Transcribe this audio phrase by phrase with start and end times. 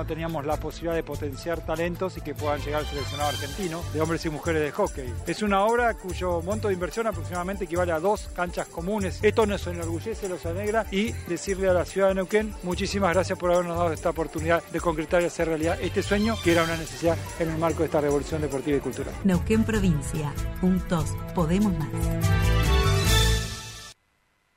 [0.00, 4.00] No teníamos la posibilidad de potenciar talentos y que puedan llegar al seleccionado argentino de
[4.00, 5.12] hombres y mujeres de hockey.
[5.26, 9.18] Es una obra cuyo monto de inversión aproximadamente equivale a dos canchas comunes.
[9.22, 13.50] Esto nos enorgullece, los alegra y decirle a la ciudad de Neuquén muchísimas gracias por
[13.50, 17.18] habernos dado esta oportunidad de concretar y hacer realidad este sueño que era una necesidad
[17.40, 19.12] en el marco de esta revolución deportiva y cultural.
[19.24, 20.32] Neuquén Provincia.
[20.60, 21.88] Juntos podemos más.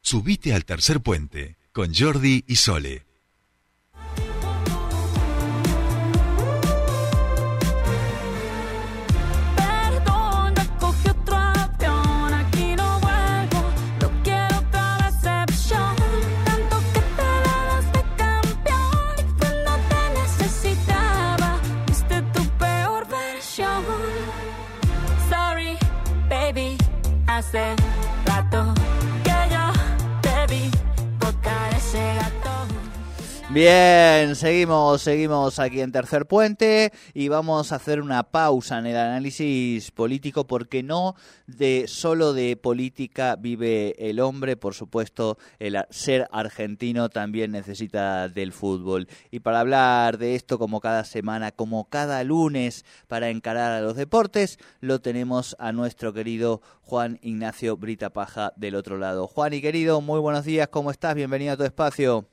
[0.03, 3.10] Subite al tercer puente con Jordi y Sole.
[33.53, 38.95] Bien, seguimos, seguimos aquí en Tercer Puente y vamos a hacer una pausa en el
[38.95, 41.15] análisis político porque no
[41.47, 48.53] de solo de política vive el hombre, por supuesto, el ser argentino también necesita del
[48.53, 49.09] fútbol.
[49.31, 53.97] Y para hablar de esto como cada semana, como cada lunes para encarar a los
[53.97, 59.27] deportes, lo tenemos a nuestro querido Juan Ignacio Brita Paja del otro lado.
[59.27, 61.15] Juan y querido, muy buenos días, ¿cómo estás?
[61.15, 62.30] Bienvenido a tu espacio.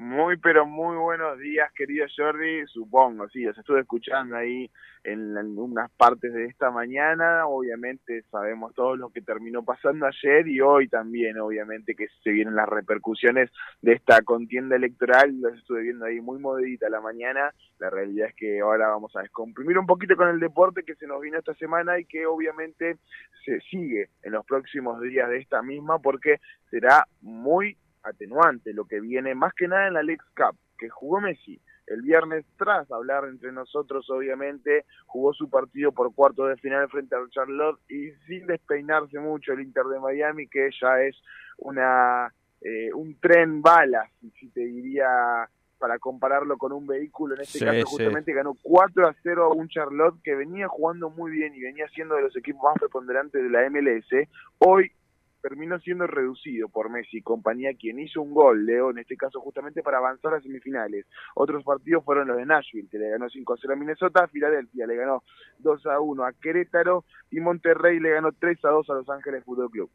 [0.00, 2.66] Muy, pero muy buenos días, querido Jordi.
[2.68, 4.70] Supongo, sí, os estuve escuchando ahí
[5.04, 7.46] en, unas partes de esta mañana.
[7.46, 12.56] Obviamente sabemos todo lo que terminó pasando ayer y hoy también, obviamente, que se vienen
[12.56, 13.50] las repercusiones
[13.82, 15.38] de esta contienda electoral.
[15.38, 17.52] Los estuve viendo ahí muy modita la mañana.
[17.78, 21.06] La realidad es que ahora vamos a descomprimir un poquito con el deporte que se
[21.06, 22.96] nos vino esta semana y que obviamente
[23.44, 26.40] se sigue en los próximos días de esta misma porque
[26.70, 31.20] será muy atenuante lo que viene más que nada en la Lex Cup, que jugó
[31.20, 36.88] Messi el viernes tras hablar entre nosotros, obviamente, jugó su partido por cuarto de final
[36.88, 41.16] frente al Charlotte y sin despeinarse mucho el Inter de Miami, que ya es
[41.58, 44.08] una eh, un tren bala,
[44.38, 49.16] si te diría para compararlo con un vehículo, en este caso justamente ganó 4 a
[49.22, 52.62] 0 a un Charlotte que venía jugando muy bien y venía siendo de los equipos
[52.62, 54.28] más preponderantes de la MLS.
[54.58, 54.92] Hoy
[55.40, 59.40] terminó siendo reducido por Messi y compañía, quien hizo un gol, Leo, en este caso
[59.40, 61.06] justamente para avanzar a semifinales.
[61.34, 64.86] Otros partidos fueron los de Nashville, que le ganó 5 a 0 a Minnesota, Filadelfia
[64.86, 65.22] le ganó
[65.58, 69.44] 2 a 1 a Querétaro y Monterrey le ganó 3 a 2 a Los Ángeles
[69.44, 69.90] Fútbol Club.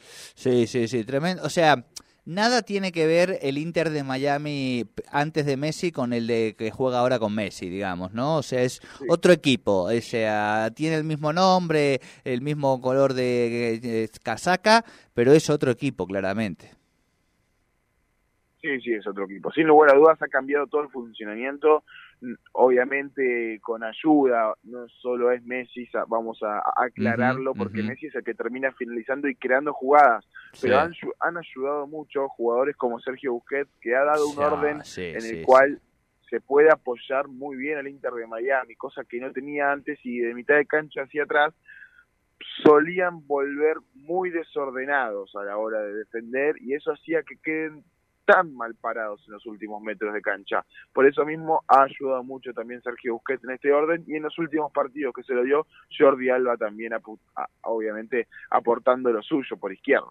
[0.00, 1.42] Sí, sí, sí, tremendo.
[1.44, 1.84] O sea,
[2.28, 6.70] nada tiene que ver el Inter de Miami antes de Messi con el de que
[6.70, 8.36] juega ahora con Messi, digamos, ¿no?
[8.36, 14.10] O sea, es otro equipo, o sea, tiene el mismo nombre, el mismo color de,
[14.22, 14.84] casaca,
[15.14, 16.77] pero es otro equipo, claramente.
[18.60, 19.52] Sí, sí, es otro equipo.
[19.52, 21.84] Sin lugar a dudas ha cambiado todo el funcionamiento.
[22.52, 28.34] Obviamente con ayuda, no solo es Messi, vamos a, aclararlo, porque Messi es el que
[28.34, 30.28] termina finalizando y creando jugadas,
[30.60, 35.24] pero han, han, ayudado mucho jugadores como Sergio Busquets, que ha dado un orden en
[35.24, 35.80] el cual
[36.28, 40.18] se puede apoyar muy bien al Inter de Miami, cosa que no tenía antes y
[40.18, 41.54] de mitad de cancha hacia atrás
[42.64, 47.84] solían volver muy desordenados a la hora de defender y eso hacía que queden
[48.28, 50.62] tan mal parados en los últimos metros de cancha.
[50.92, 54.38] Por eso mismo ha ayudado mucho también Sergio Busquets en este orden y en los
[54.38, 55.66] últimos partidos que se lo dio
[55.98, 56.92] Jordi Alba también
[57.62, 60.08] obviamente aportando lo suyo por izquierda.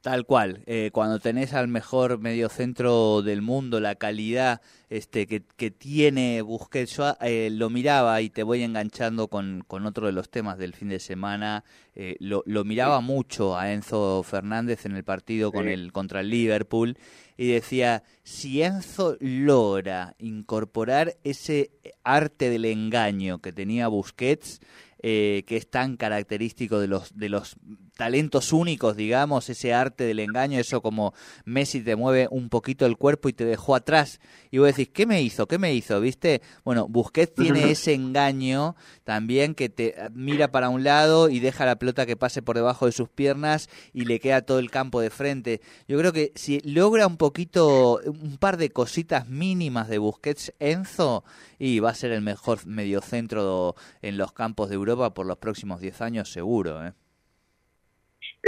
[0.00, 4.60] Tal cual, eh, cuando tenés al mejor mediocentro del mundo, la calidad
[4.90, 9.86] este, que, que tiene Busquets, yo eh, lo miraba y te voy enganchando con, con,
[9.86, 11.64] otro de los temas del fin de semana,
[11.94, 16.30] eh, lo, lo, miraba mucho a Enzo Fernández en el partido con el, contra el
[16.30, 16.96] Liverpool
[17.36, 21.70] y decía, si Enzo logra incorporar ese
[22.04, 24.60] arte del engaño que tenía Busquets,
[25.06, 27.56] eh, que es tan característico de los, de los
[27.96, 32.96] talentos únicos, digamos, ese arte del engaño, eso como Messi te mueve un poquito el
[32.96, 34.20] cuerpo y te dejó atrás.
[34.50, 35.46] Y vos decís, ¿qué me hizo?
[35.46, 36.00] ¿Qué me hizo?
[36.00, 36.42] ¿Viste?
[36.64, 41.78] Bueno, Busquets tiene ese engaño también que te mira para un lado y deja la
[41.78, 45.10] pelota que pase por debajo de sus piernas y le queda todo el campo de
[45.10, 45.60] frente.
[45.86, 51.24] Yo creo que si logra un poquito, un par de cositas mínimas de Busquets Enzo,
[51.58, 55.80] y va a ser el mejor mediocentro en los campos de Europa por los próximos
[55.80, 56.92] 10 años seguro, ¿eh?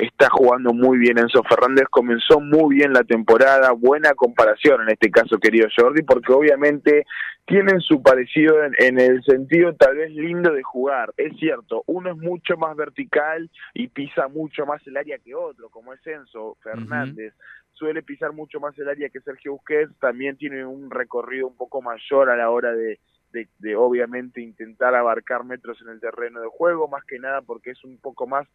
[0.05, 5.11] Está jugando muy bien Enzo Fernández, comenzó muy bien la temporada, buena comparación en este
[5.11, 7.05] caso, querido Jordi, porque obviamente
[7.47, 11.13] tienen su parecido en, el sentido tal vez lindo de jugar.
[11.17, 15.69] Es cierto, uno es mucho más vertical y pisa mucho más el área que otro,
[15.71, 17.35] como es Enzo Fernández.
[17.73, 21.83] suele pisar mucho más el área que Sergio Busquets, también tiene un recorrido un poco
[21.83, 22.99] mayor a la hora de,
[23.33, 27.85] de, obviamente intentar abarcar metros en el terreno de juego, más que nada porque es
[27.85, 28.47] un poco más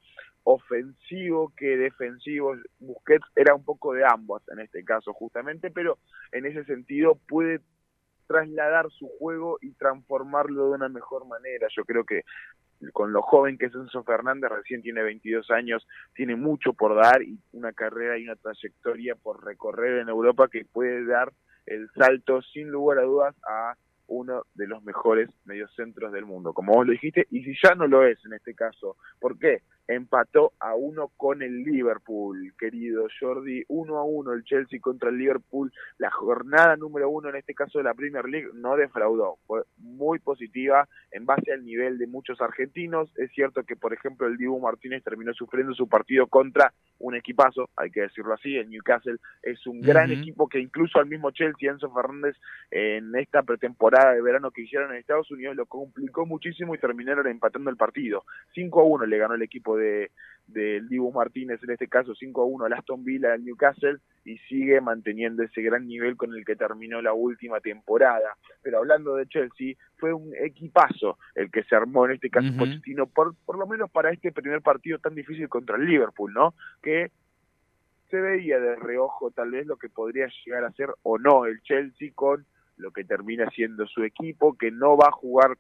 [0.44, 2.56] ofensivo que defensivo.
[2.80, 5.98] Busquets era un poco de ambos en este caso justamente, pero
[6.32, 7.62] en ese sentido puede
[8.28, 11.68] trasladar su juego y transformarlo de una mejor manera.
[11.76, 12.24] Yo creo que
[12.94, 17.22] con lo joven que es Enzo Fernández, recién tiene 22 años, tiene mucho por dar
[17.22, 21.32] y una carrera y una trayectoria por recorrer en Europa que puede dar
[21.68, 23.76] el salto sin lugar a dudas a
[24.12, 27.88] uno de los mejores mediocentros del mundo, como vos lo dijiste, y si ya no
[27.88, 29.64] lo es en este caso, ¿por qué?
[29.88, 35.18] Empató a uno con el Liverpool, querido Jordi, uno a uno el Chelsea contra el
[35.18, 39.64] Liverpool, la jornada número uno en este caso de la Premier League no defraudó, fue
[39.78, 44.38] muy positiva en base al nivel de muchos argentinos, es cierto que por ejemplo el
[44.38, 49.18] Dibu Martínez terminó sufriendo su partido contra un equipazo, hay que decirlo así, el Newcastle
[49.42, 52.36] es un gran equipo que incluso al mismo Chelsea, Enzo Fernández,
[52.70, 57.28] en esta pretemporada de verano que hicieron en Estados Unidos lo complicó muchísimo y terminaron
[57.28, 58.24] empatando el partido,
[58.54, 60.12] 5 a 1 le ganó el equipo de de
[60.54, 64.38] del Dibu Martínez, en este caso 5 a 1 al Aston Villa del Newcastle, y
[64.50, 68.36] sigue manteniendo ese gran nivel con el que terminó la última temporada.
[68.62, 73.08] Pero hablando de Chelsea, fue un equipazo el que se armó en este caso uh
[73.08, 76.54] por, por lo menos para este primer partido tan difícil contra el Liverpool, ¿no?
[76.82, 77.12] Que
[78.10, 81.62] se veía de reojo tal vez lo que podría llegar a ser o no el
[81.62, 82.46] Chelsea con
[82.78, 85.58] lo que termina siendo su equipo, que no va a jugar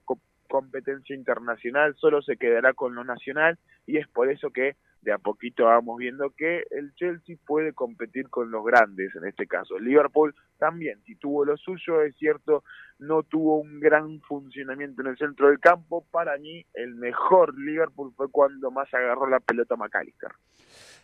[0.51, 3.57] competencia internacional, solo se quedará con lo nacional
[3.87, 8.29] y es por eso que de a poquito vamos viendo que el Chelsea puede competir
[8.29, 9.79] con los grandes en este caso.
[9.79, 12.63] Liverpool también, si tuvo lo suyo, es cierto,
[12.99, 16.05] no tuvo un gran funcionamiento en el centro del campo.
[16.11, 20.31] Para mí, el mejor Liverpool fue cuando más agarró la pelota McAllister.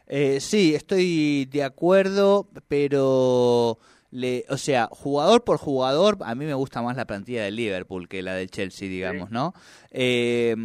[0.05, 3.79] Eh, sí, estoy de acuerdo, pero
[4.09, 8.07] le, o sea, jugador por jugador, a mí me gusta más la plantilla del Liverpool
[8.07, 9.53] que la del Chelsea, digamos, ¿no?
[9.91, 10.55] Eh,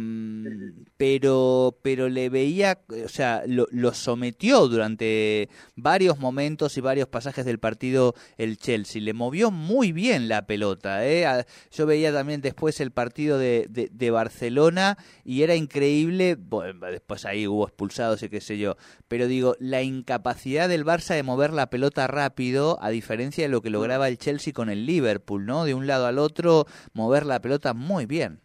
[0.95, 7.43] pero, pero le veía, o sea, lo, lo, sometió durante varios momentos y varios pasajes
[7.45, 9.01] del partido el Chelsea.
[9.01, 11.05] Le movió muy bien la pelota.
[11.05, 11.45] ¿eh?
[11.71, 16.35] Yo veía también después el partido de, de, Barcelona y era increíble.
[16.35, 18.77] Bueno, después ahí hubo expulsados y qué sé yo.
[19.07, 23.61] Pero digo, la incapacidad del Barça de mover la pelota rápido, a diferencia de lo
[23.61, 25.65] que lograba el Chelsea con el Liverpool, ¿no?
[25.65, 28.39] De un lado al otro, mover la pelota muy bien.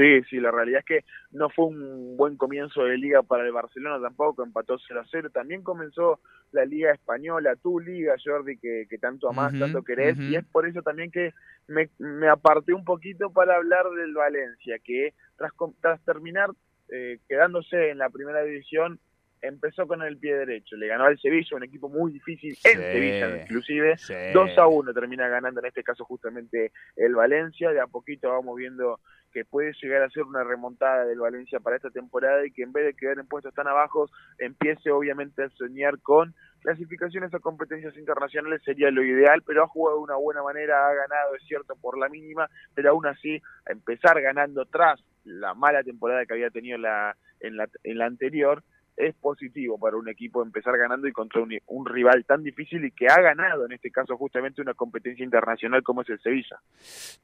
[0.00, 3.52] Sí, sí, la realidad es que no fue un buen comienzo de liga para el
[3.52, 5.28] Barcelona tampoco, empató 0 a 0.
[5.30, 6.20] También comenzó
[6.52, 10.66] la liga española, tu liga, Jordi, que, que tanto amás, tanto querés, y es por
[10.66, 11.34] eso también que
[11.68, 16.50] me, me, aparté un poquito para hablar del Valencia, que tras, tras terminar
[16.88, 18.98] eh, quedándose en la primera división,
[19.42, 23.42] empezó con el pie derecho, le ganó al Sevilla, un equipo muy difícil en Sevilla
[23.42, 23.96] inclusive,
[24.32, 28.56] 2 a 1 termina ganando en este caso justamente el Valencia, de a poquito vamos
[28.56, 29.00] viendo
[29.32, 32.72] que puede llegar a ser una remontada del Valencia para esta temporada y que en
[32.72, 37.96] vez de quedar en puestos tan abajo, empiece obviamente a soñar con clasificaciones a competencias
[37.96, 41.74] internacionales sería lo ideal, pero ha jugado de una buena manera, ha ganado, es cierto,
[41.76, 46.78] por la mínima, pero aún así, empezar ganando tras la mala temporada que había tenido
[46.78, 48.62] la, en, la, en la anterior,
[49.00, 53.06] es positivo para un equipo empezar ganando y contra un, rival tan difícil y que
[53.08, 56.60] ha ganado en este caso justamente una competencia internacional como es el Sevilla.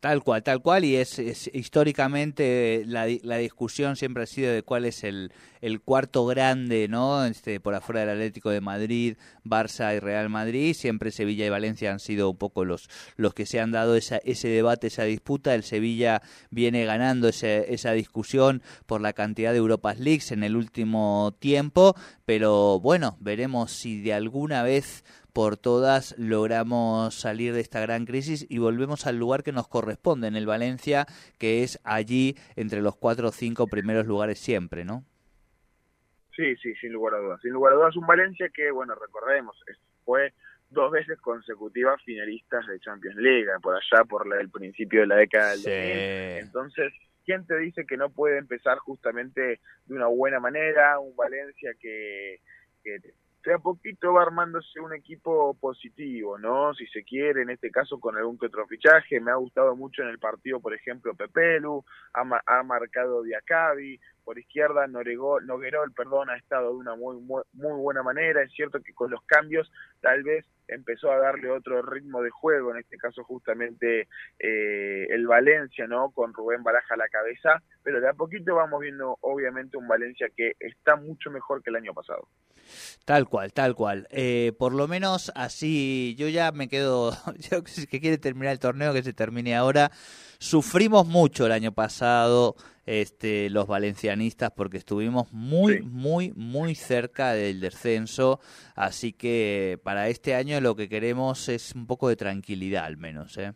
[0.00, 1.18] Tal cual, tal cual y es,
[1.54, 7.24] históricamente la, la, discusión siempre ha sido de cuál es el, el cuarto grande, ¿no?
[7.24, 11.92] Este, por afuera del Atlético de Madrid, Barça y Real Madrid, siempre Sevilla y Valencia
[11.92, 15.54] han sido un poco los, los que se han dado esa, ese debate, esa disputa.
[15.54, 20.56] El Sevilla viene ganando ese, esa discusión por la cantidad de Europas Leagues en el
[20.56, 21.65] último tiempo
[22.24, 28.46] pero bueno, veremos si de alguna vez por todas logramos salir de esta gran crisis
[28.48, 31.04] y volvemos al lugar que nos corresponde en el Valencia,
[31.38, 35.04] que es allí entre los cuatro o cinco primeros lugares siempre, ¿no?
[36.34, 37.40] Sí, sí, sin lugar a dudas.
[37.42, 39.56] Sin lugar a dudas, un Valencia que, bueno, recordemos,
[40.04, 40.32] fue
[40.70, 45.50] dos veces consecutivas finalistas de Champions League, por allá, por el principio de la década
[45.50, 45.72] del 2000.
[46.46, 46.92] Entonces,
[47.26, 50.98] ¿quién te dice que no puede empezar justamente de una buena manera?
[50.98, 52.40] Un Valencia que,
[52.82, 56.74] que de a poquito va armándose un equipo positivo, ¿no?
[56.74, 59.20] Si se quiere, en este caso con algún que otro fichaje.
[59.20, 64.40] Me ha gustado mucho en el partido, por ejemplo, Pepelu, ha, ha marcado Diacabi, por
[64.40, 69.08] izquierda, Noguerol, perdón, ha estado de una muy, muy, buena manera, es cierto que con
[69.08, 74.08] los cambios tal vez empezó a darle otro ritmo de juego, en este caso justamente
[74.40, 76.10] eh, el Valencia, ¿no?
[76.10, 80.26] Con Rubén Baraja a la cabeza, pero de a poquito vamos viendo obviamente un Valencia
[80.36, 82.26] que está mucho mejor que el año pasado.
[83.04, 84.08] Tal cual, tal cual.
[84.10, 88.92] Eh, por lo menos así, yo ya me quedo, yo que quiere terminar el torneo,
[88.92, 89.92] que se termine ahora.
[90.38, 92.54] Sufrimos mucho el año pasado
[92.86, 98.40] este, los valencianistas porque estuvimos muy, muy, muy cerca del descenso.
[98.74, 103.36] Así que para este año lo que queremos es un poco de tranquilidad al menos.
[103.38, 103.52] ¿eh?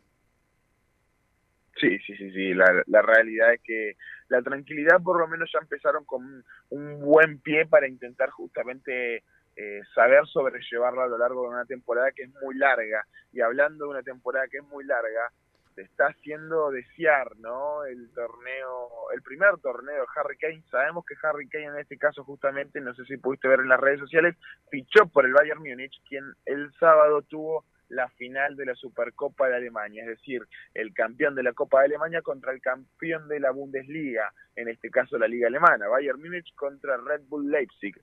[1.80, 2.54] Sí, sí, sí, sí.
[2.54, 3.96] La, la realidad es que
[4.28, 9.24] la tranquilidad por lo menos ya empezaron con un buen pie para intentar justamente
[9.56, 13.04] eh, saber sobrellevarla a lo largo de una temporada que es muy larga.
[13.32, 15.30] Y hablando de una temporada que es muy larga,
[15.74, 17.84] te está haciendo desear, ¿no?
[17.84, 20.62] El torneo, el primer torneo Harry Kane.
[20.70, 23.80] Sabemos que Harry Kane en este caso justamente, no sé si pudiste ver en las
[23.80, 24.36] redes sociales,
[24.70, 29.56] fichó por el Bayern Múnich, quien el sábado tuvo la final de la Supercopa de
[29.56, 30.42] Alemania, es decir,
[30.74, 34.90] el campeón de la Copa de Alemania contra el campeón de la Bundesliga, en este
[34.90, 38.00] caso la Liga Alemana, Bayern Múnich contra Red Bull Leipzig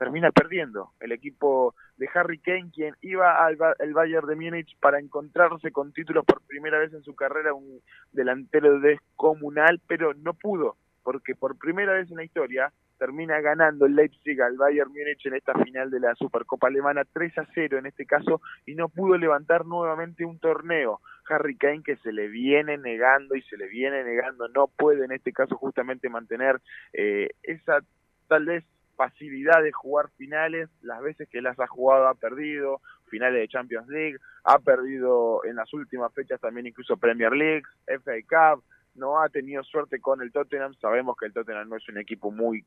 [0.00, 3.56] termina perdiendo el equipo de Harry Kane, quien iba al
[3.92, 8.80] Bayern de Múnich para encontrarse con títulos por primera vez en su carrera, un delantero
[8.80, 14.40] descomunal, pero no pudo, porque por primera vez en la historia termina ganando el Leipzig
[14.40, 18.06] al Bayern Múnich en esta final de la Supercopa Alemana 3 a 0 en este
[18.06, 21.02] caso y no pudo levantar nuevamente un torneo.
[21.28, 25.12] Harry Kane que se le viene negando y se le viene negando, no puede en
[25.12, 26.58] este caso justamente mantener
[26.94, 27.80] eh, esa
[28.28, 28.64] tal vez
[29.00, 33.88] facilidad de jugar finales, las veces que las ha jugado ha perdido, finales de Champions
[33.88, 38.62] League, ha perdido en las últimas fechas también incluso Premier League, FA Cup,
[38.96, 42.30] no ha tenido suerte con el Tottenham, sabemos que el Tottenham no es un equipo
[42.30, 42.62] muy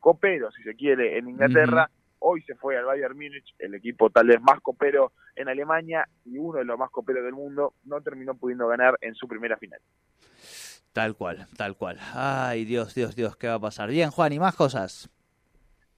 [0.00, 1.88] copero, si se quiere, en Inglaterra,
[2.18, 6.36] hoy se fue al Bayern Múnich, el equipo tal vez más copero en Alemania y
[6.36, 9.78] uno de los más coperos del mundo, no terminó pudiendo ganar en su primera final.
[10.92, 12.00] Tal cual, tal cual.
[12.12, 13.88] Ay, Dios, Dios, Dios, ¿qué va a pasar?
[13.88, 15.10] Bien, Juan, ¿y más cosas?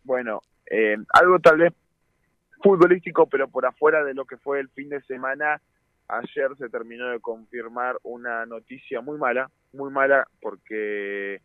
[0.09, 1.75] Bueno, eh, algo tal vez
[2.62, 5.61] futbolístico, pero por afuera de lo que fue el fin de semana,
[6.09, 11.43] ayer se terminó de confirmar una noticia muy mala, muy mala porque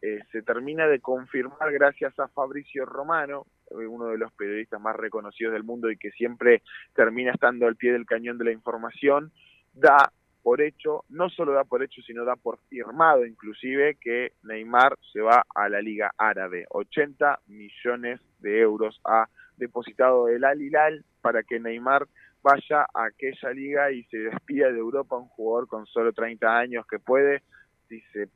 [0.00, 4.96] eh, se termina de confirmar gracias a Fabricio Romano, eh, uno de los periodistas más
[4.96, 6.62] reconocidos del mundo y que siempre
[6.94, 9.30] termina estando al pie del cañón de la información,
[9.74, 10.10] da
[10.46, 15.20] por hecho, no solo da por hecho, sino da por firmado inclusive que Neymar se
[15.20, 16.66] va a la Liga Árabe.
[16.70, 22.06] 80 millones de euros ha depositado el Al Hilal para que Neymar
[22.44, 26.86] vaya a aquella liga y se despida de Europa un jugador con solo 30 años
[26.86, 27.42] que puede,
[27.88, 28.28] si se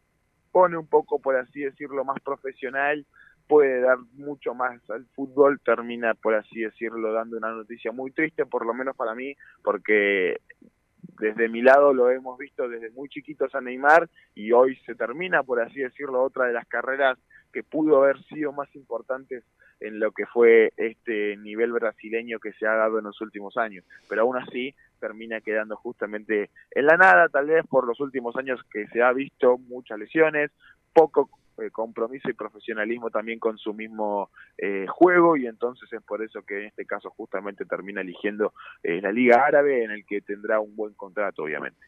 [0.50, 3.07] pone un poco, por así decirlo, más profesional,
[3.47, 8.47] puede dar mucho más al fútbol, termina, por así decirlo, dando una noticia muy triste,
[8.47, 10.40] por lo menos para mí, porque
[11.21, 15.43] desde mi lado lo hemos visto desde muy chiquitos a Neymar y hoy se termina,
[15.43, 17.19] por así decirlo, otra de las carreras
[17.53, 19.45] que pudo haber sido más importantes
[19.81, 23.85] en lo que fue este nivel brasileño que se ha dado en los últimos años.
[24.09, 28.61] Pero aún así termina quedando justamente en la nada, tal vez por los últimos años
[28.71, 30.50] que se ha visto muchas lesiones,
[30.93, 31.29] poco
[31.61, 36.43] eh, compromiso y profesionalismo también con su mismo eh, juego y entonces es por eso
[36.43, 38.52] que en este caso justamente termina eligiendo
[38.83, 41.79] eh, la Liga Árabe en el que tendrá un buen contrato obviamente.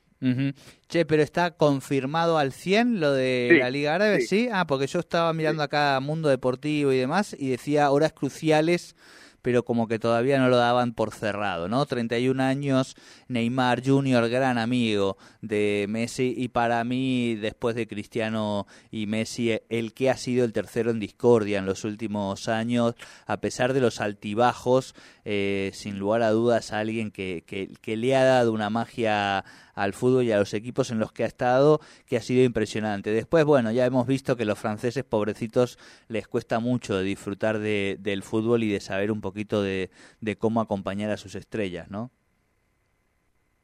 [0.86, 4.48] Che, pero está confirmado al 100 lo de la Liga Árabe, sí.
[4.52, 8.94] Ah, porque yo estaba mirando acá Mundo Deportivo y demás y decía horas cruciales
[9.42, 11.84] pero como que todavía no lo daban por cerrado, ¿no?
[11.84, 12.96] 31 años,
[13.28, 19.92] Neymar Jr., gran amigo de Messi, y para mí, después de Cristiano y Messi, el
[19.92, 22.94] que ha sido el tercero en discordia en los últimos años,
[23.26, 24.94] a pesar de los altibajos,
[25.24, 29.92] eh, sin lugar a dudas, alguien que, que, que le ha dado una magia al
[29.92, 33.10] fútbol y a los equipos en los que ha estado, que ha sido impresionante.
[33.10, 38.22] Después, bueno, ya hemos visto que los franceses, pobrecitos, les cuesta mucho disfrutar de, del
[38.22, 42.10] fútbol y de saber un poquito de, de cómo acompañar a sus estrellas, ¿no?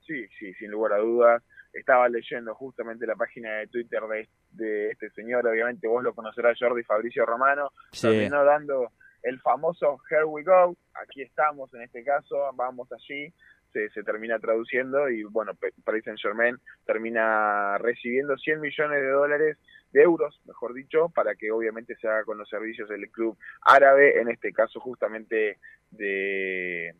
[0.07, 1.43] Sí, sí, sin lugar a dudas.
[1.73, 6.59] Estaba leyendo justamente la página de Twitter de, de este señor, obviamente vos lo conocerás,
[6.59, 8.91] Jordi Fabricio Romano, terminó dando
[9.23, 13.33] el famoso Here We Go, aquí estamos en este caso, vamos allí,
[13.73, 15.53] se, se termina traduciendo y bueno,
[15.85, 16.57] Paris Saint Germain
[16.87, 19.59] termina recibiendo 100 millones de dólares,
[19.93, 24.21] de euros, mejor dicho, para que obviamente se haga con los servicios del club árabe,
[24.21, 25.59] en este caso justamente
[25.91, 26.95] de,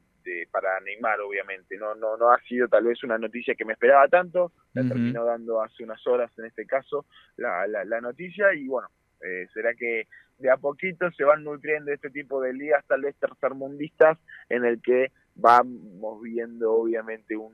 [0.51, 1.77] para Neymar, obviamente.
[1.77, 5.25] No, no, no ha sido tal vez una noticia que me esperaba tanto, la terminó
[5.25, 7.07] dando hace unas horas en este caso
[7.37, 8.89] la, la, la noticia y bueno,
[9.21, 10.07] Eh, ¿Será que
[10.39, 14.19] de a poquito se van nutriendo este tipo de ligas tal vez tercermundistas
[14.49, 17.53] en el que vamos viendo obviamente un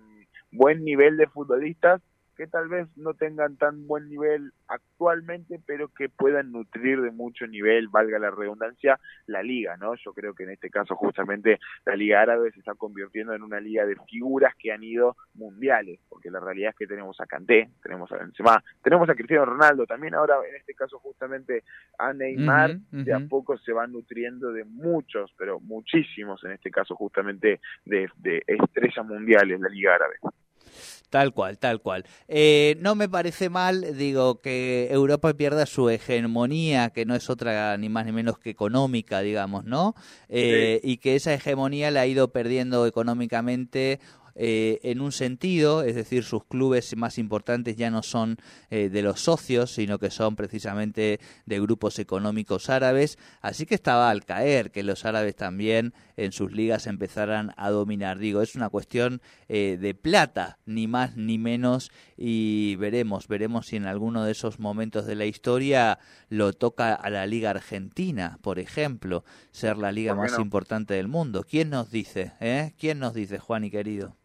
[0.53, 2.01] buen nivel de futbolistas
[2.35, 7.47] que tal vez no tengan tan buen nivel actualmente, pero que puedan nutrir de mucho
[7.47, 9.95] nivel, valga la redundancia, la liga, ¿no?
[9.97, 13.61] Yo creo que en este caso justamente la liga árabe se está convirtiendo en una
[13.61, 17.71] liga de figuras que han ido mundiales, porque la realidad es que tenemos a Kanté,
[17.83, 21.63] tenemos a Benzema, tenemos a Cristiano Ronaldo, también ahora en este caso justamente
[21.99, 26.95] a Neymar, de a poco se van nutriendo de muchos, pero muchísimos en este caso
[26.95, 30.17] justamente de, de estrellas mundiales la liga árabe.
[31.15, 32.05] Tal cual, tal cual.
[32.27, 37.77] Eh, no me parece mal, digo, que Europa pierda su hegemonía, que no es otra
[37.77, 39.95] ni más ni menos que económica, digamos, ¿no?
[40.29, 44.01] Eh, y que esa hegemonía la ha ido perdiendo económicamente
[44.37, 48.37] eh, en un sentido, es decir, sus clubes más importantes ya no son
[48.71, 54.11] eh, de los socios, sino que son precisamente de grupos económicos árabes, así que estaba
[54.11, 58.19] al caer que los árabes también en sus ligas empezaran a dominar.
[58.19, 63.77] Digo, es una cuestión eh, de plata, ni más ni menos, y veremos, veremos si
[63.77, 65.99] en alguno de esos momentos de la historia
[66.29, 71.45] lo toca a la Liga Argentina, por ejemplo, ser la liga más importante del mundo.
[71.49, 72.33] ¿Quién nos dice?
[72.41, 72.75] Eh?
[72.79, 74.17] ¿Quién nos dice, Juan y querido?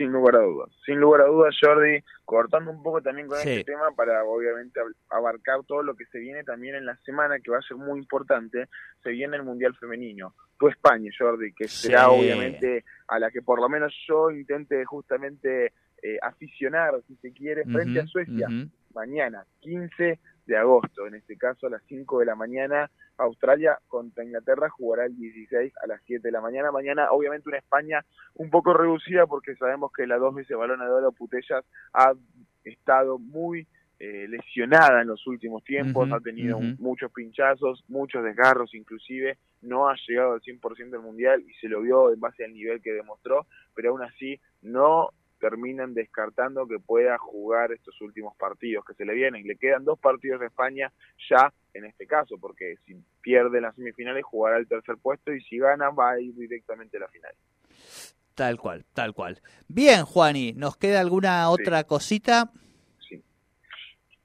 [0.00, 0.70] Sin lugar a dudas.
[0.86, 4.80] Sin lugar a dudas, Jordi, cortando un poco también con este tema para obviamente
[5.10, 7.98] abarcar todo lo que se viene también en la semana, que va a ser muy
[7.98, 8.70] importante,
[9.02, 10.34] se viene el Mundial Femenino.
[10.58, 15.74] Tu España, Jordi, que será obviamente a la que por lo menos yo intente justamente
[16.02, 18.48] eh, aficionar, si se quiere, frente a Suecia,
[18.94, 20.18] mañana, 15
[20.50, 25.06] de agosto, en este caso a las 5 de la mañana, Australia contra Inglaterra jugará
[25.06, 26.72] el 16 a las 7 de la mañana.
[26.72, 28.04] Mañana, obviamente, una España
[28.34, 31.64] un poco reducida porque sabemos que la dos veces balona de oro Putellas
[31.94, 32.12] ha
[32.64, 33.66] estado muy
[34.00, 39.94] eh, lesionada en los últimos tiempos, ha tenido muchos pinchazos, muchos desgarros inclusive, no ha
[40.08, 43.46] llegado al 100% del Mundial y se lo vio en base al nivel que demostró,
[43.74, 49.14] pero aún así no terminan descartando que pueda jugar estos últimos partidos que se le
[49.14, 49.46] vienen.
[49.46, 50.92] Le quedan dos partidos de España
[51.28, 55.58] ya en este caso, porque si pierde las semifinales jugará el tercer puesto y si
[55.58, 57.32] gana va a ir directamente a la final.
[58.34, 59.40] Tal cual, tal cual.
[59.68, 62.50] Bien, Juani, ¿nos queda alguna otra cosita?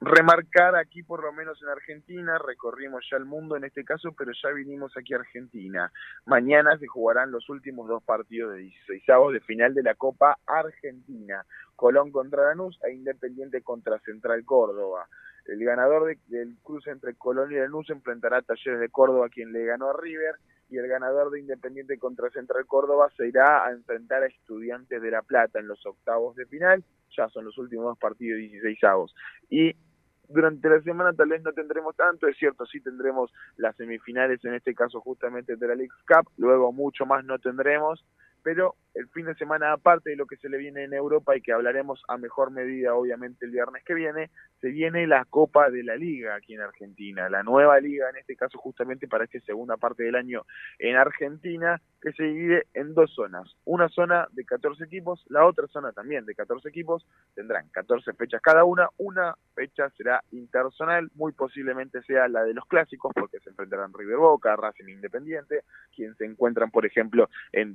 [0.00, 4.32] Remarcar aquí por lo menos en Argentina, recorrimos ya el mundo en este caso, pero
[4.42, 5.90] ya vinimos aquí a Argentina.
[6.26, 11.44] Mañana se jugarán los últimos dos partidos de 16 de final de la Copa Argentina.
[11.74, 15.08] Colón contra Lanús e Independiente contra Central Córdoba.
[15.46, 19.64] El ganador del cruce entre Colón y Lanús enfrentará a Talleres de Córdoba, quien le
[19.64, 20.34] ganó a River,
[20.68, 25.10] y el ganador de Independiente contra Central Córdoba se irá a enfrentar a Estudiantes de
[25.10, 26.82] La Plata en los octavos de final.
[27.16, 28.78] Ya son los últimos dos partidos de 16
[29.50, 29.76] Y
[30.28, 34.54] durante la semana tal vez no tendremos tanto, es cierto, sí tendremos las semifinales, en
[34.54, 38.04] este caso justamente de la League Cup, luego mucho más no tendremos,
[38.46, 41.40] pero el fin de semana, aparte de lo que se le viene en Europa y
[41.42, 44.30] que hablaremos a mejor medida obviamente el viernes que viene,
[44.60, 48.36] se viene la Copa de la Liga aquí en Argentina, la nueva liga en este
[48.36, 50.46] caso justamente para esta segunda parte del año
[50.78, 55.66] en Argentina, que se divide en dos zonas, una zona de 14 equipos, la otra
[55.66, 57.04] zona también de 14 equipos,
[57.34, 62.64] tendrán 14 fechas cada una, una fecha será interzonal, muy posiblemente sea la de los
[62.66, 67.74] clásicos, porque se enfrentarán River Boca, Racing Independiente, quien se encuentran por ejemplo en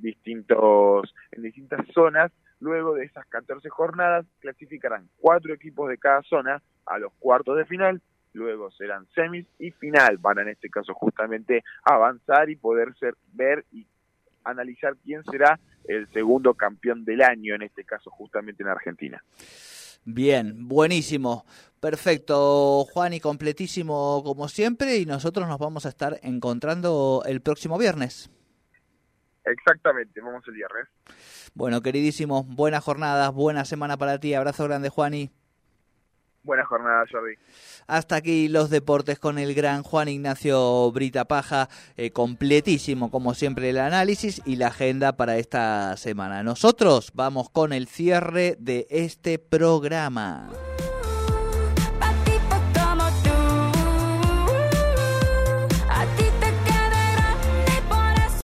[1.32, 2.32] en distintas zonas.
[2.60, 7.66] Luego de esas 14 jornadas clasificarán cuatro equipos de cada zona a los cuartos de
[7.66, 8.02] final.
[8.34, 13.66] Luego serán semis y final para en este caso justamente avanzar y poder ser, ver
[13.72, 13.88] y
[14.44, 19.24] analizar quién será el segundo campeón del año, en este caso justamente en Argentina.
[20.06, 21.46] Bien, buenísimo.
[21.80, 27.78] Perfecto, Juan, y completísimo como siempre, y nosotros nos vamos a estar encontrando el próximo
[27.78, 28.30] viernes.
[29.46, 30.88] Exactamente, vamos el viernes.
[31.54, 34.34] Bueno, queridísimo, buenas jornadas, buena semana para ti.
[34.34, 35.32] Abrazo grande, Juani.
[36.44, 37.36] Buenas jornadas, Jordi.
[37.86, 43.70] Hasta aquí los deportes con el gran Juan Ignacio Brita Paja, eh, completísimo como siempre
[43.70, 46.42] el análisis y la agenda para esta semana.
[46.42, 50.50] Nosotros vamos con el cierre de este programa.